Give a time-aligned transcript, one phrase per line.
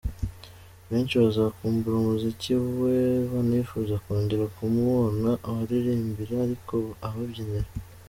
[0.89, 2.51] Benshi bazakumbura umuziki
[2.81, 2.95] we
[3.31, 6.75] banifuze kongera kumubona abaririmbira ariko
[7.07, 7.69] ababyinira.